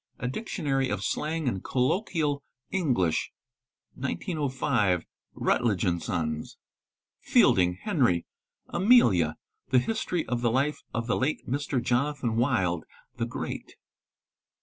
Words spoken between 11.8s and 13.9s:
| Jonathan Wild the Great.